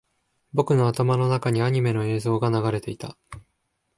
[0.53, 3.15] 僕の頭の中にアニメの映像が流れていた